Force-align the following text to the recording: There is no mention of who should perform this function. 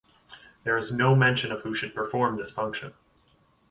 There 0.63 0.77
is 0.77 0.91
no 0.91 1.15
mention 1.15 1.51
of 1.51 1.61
who 1.61 1.75
should 1.75 1.93
perform 1.93 2.37
this 2.37 2.49
function. 2.49 2.95